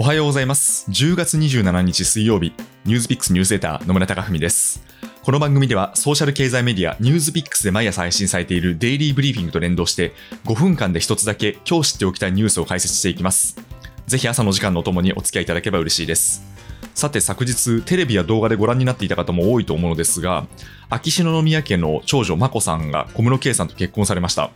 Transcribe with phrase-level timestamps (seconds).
[0.00, 0.90] おはようございます。
[0.90, 2.54] 10月27日水曜日、
[2.86, 4.82] ニュースピックスニュースレター野村貴文です。
[5.22, 10.14] この番組ではソーシャル経済メディアニュースピックスで毎朝配信されているデイリーブリーフィングと連動して
[10.46, 13.58] 5分間で一つだけ今日知っておきたいニュースを解説していきます。
[14.06, 16.46] ぜひ朝の時間のお供にお付き合いいただければ嬉しいです。
[16.94, 20.46] さて昨日テレビや動画でご覧になっていた方も多いと思うのですが
[20.88, 24.50] 秋篠宮家の長女眞子さんが小室圭さんと結婚されました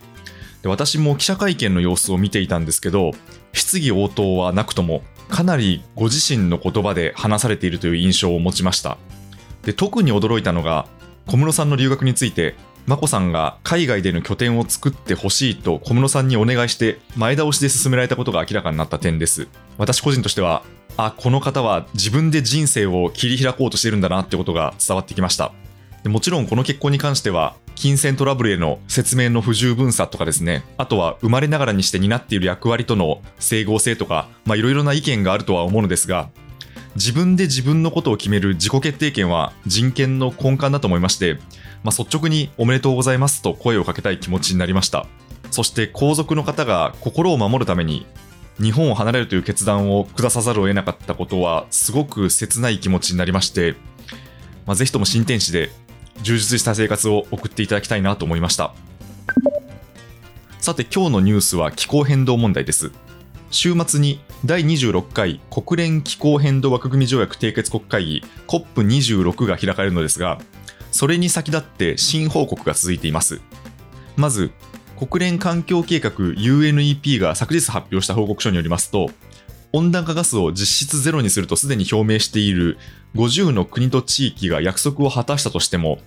[0.63, 3.11] で私も記者会見の様子を見ていたんですけど
[3.53, 8.97] 質疑応答はなくともかなりご自身の言葉で話されているという印象を持ちました。
[9.63, 10.87] で特に驚いたのが
[11.27, 19.47] 小室さんの留学について眞子さんが海外での拠点を作ってほしいと小室さんにお願いして前倒しで進められたことが明らかになった点です。
[19.77, 20.63] 私個人としては
[20.97, 25.51] あこの方は自分で人生を切り開こうとしているんだなってことが伝わってきました。
[26.03, 30.63] でもちろんこの結婚に関しては金銭トラブルへの説明の不十分さとかですね。
[30.77, 36.29] あとは生まれながらにして担っている役割との整合性とかいろいろな意見があるとは思うのですが
[36.95, 41.37] 自分で自分のことを決める自己決定権は人権の根幹だと思いまして、
[41.83, 45.05] まあ、率直におめでとうございますと声をかけたい気持ちになりました。
[45.51, 48.05] そして皇族の方が心を守るために
[48.61, 53.75] 日本を離れるという決断を下さざるを得なかったことはすごく切ない気持ちになりまして、
[54.65, 55.71] まあ、ぜひとも新天地で
[56.25, 58.73] 充実した生活を送っていただきたいなと思いました。
[60.59, 62.91] さて今日のニュースは気候変動問題です。
[63.51, 70.39] 週末に第26回国連気候変動枠組み条約締結国会議 COP26 が開かれるのですが
[70.91, 73.39] それに先立って新報告が続いています。
[74.15, 74.51] まず
[74.97, 79.11] 国連環境計画 UNEP が昨日発表した報告書によりますと
[79.73, 82.79] 温暖化ガスを実質ゼロにするとすでに表明している
[83.13, 85.99] 50の国と地域が約束を果たしたとしても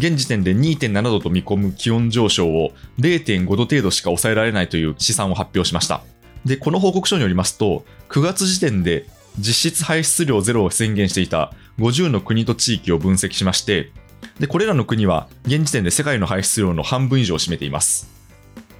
[0.00, 6.02] 現時点で2.7度と見込む気温上昇を0.5度程度しか抑えられないという試算を発表しました。
[6.46, 9.04] でこの報告書によりますと9月時点で
[9.38, 13.92] 実質排出量ゼロを宣言していた50の国と地域を分析しまして
[14.38, 18.08] でこれらの国は現時点で世界の排出量の半分以上を占めています。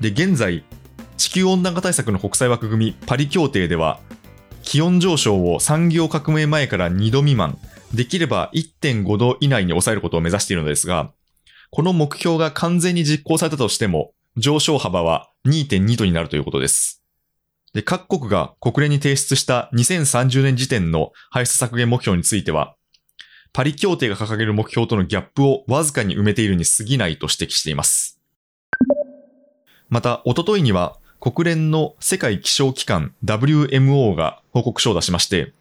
[0.01, 0.65] で現在
[1.19, 4.01] 地球温暖化対策の国際枠組みパリ協定では
[4.63, 7.59] 気温上昇を産業革命前から2度未満
[7.95, 11.13] できれば1.5度以内に抑えることを目指しているのですが
[11.71, 17.03] この目標が完全に実行されたとしても上昇幅は2.2度になるということです。
[17.73, 22.75] で各国が国連に提出した2030年時点の排出削減目標については
[23.53, 28.21] パリ協定が掲げる目標とのギャップをわずかに埋めているに過ぎないと指摘しています。
[29.89, 35.53] また、おとといには国連の世界気象機関 WMO が報告書を出しまして、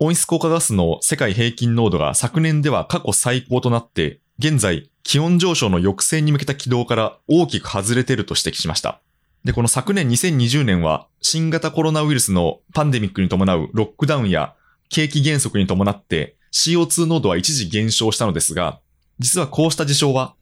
[0.00, 9.00] 温室効果ガスの世界平均濃度が昨年では過去最高となって、現在気温上昇の抑制に向けた軌道から大きく外れていると指摘しました。
[9.44, 14.54] で、この昨年2020年は新型コロナウイルスのパンデミックに伴うロックダウンや
[14.88, 18.80] 景気減速に伴って CO2 濃度は一時減少したのですが、
[19.20, 20.34] 実はこうした事象は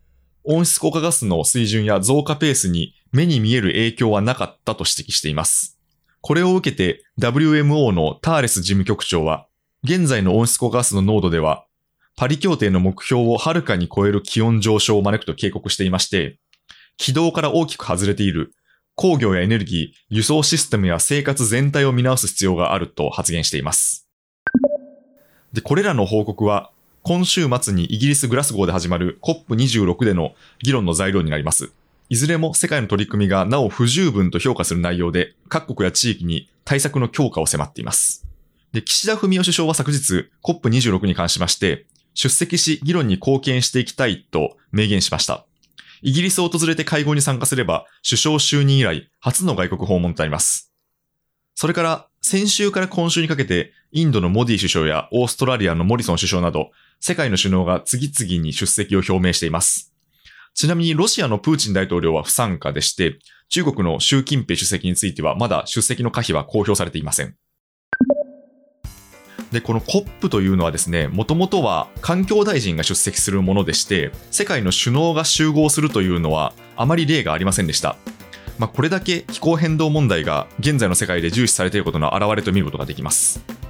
[0.45, 5.72] 温室効果ガスの水準や増加ペースに目に見える影響はなかったと指摘しています。
[6.23, 9.49] これを受けて WMO のターレス事務局長は、
[9.83, 11.67] 現在の温室効果ガスの濃度では、
[12.17, 16.39] パリ協定の目標をはるかに超える気温上昇を招くと警告していまして、
[16.97, 18.55] 軌道から大きく外れている
[18.95, 24.09] 工業やエネルギー、輸送システムや生活全体を見直す必要があると発言しています。
[25.53, 26.71] で、これらの報告は、
[27.03, 31.73] 今週末にイギリス・グラスゴーで始まる COP26 での議論の材料になります。
[32.13, 38.27] いずれも世界の取り組みがなお不十分と評価する内容で、各国や地域に対策の強化を迫っています。
[38.73, 45.47] で、岸田文雄首相は昨日 COP26 に関しまして、出席し議論に貢献していきたいと明言しました。
[46.03, 50.71] イギリスを訪れて会合に参加すれば、首相就任以来初の外国訪問となります。
[51.55, 59.92] それから、先週から今週にかけて、インドのモディ首相やオーストラリアのモリソン首相など、世界の首脳が次々に出席を表明しています。
[60.55, 63.19] ちなみにロシアのプーチン大統領は不参加でして、
[63.49, 67.37] 中国の習近平主席についてはまだ出席の可否は公表されていません。
[69.51, 77.97] で、この COP というのはですね、もともとは環境大臣が出席するものでして、世界の首脳が集合するというのはあまり例がありませんでした。
[78.59, 83.62] まあ、これだけ気候変動問題が現在の世界で重視されていることの表れと見ることができます。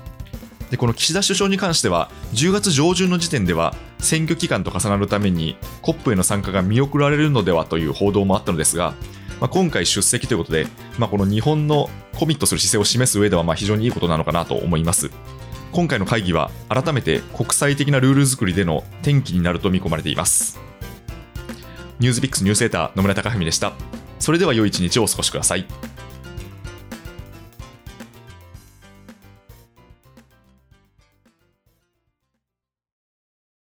[0.73, 8.95] でこの岸田首相に関しては10月上旬の時点では選挙期間と重なるために COP への参加が見送られるのではという報道もあったのですが、
[9.39, 10.67] まあ、今回出席ということで、
[10.99, 15.11] まあ、この日本のコミットする姿勢を示す上ではま非常にいいことなのかなと思います。
[15.73, 20.59] 今回の会議は改めて国際的なルール作りでの転機になると見込まれています。
[22.01, 23.75] ニュースピックスニュースレーター野村貴文でした。
[24.19, 25.67] それでは良い一日をお過ごしください。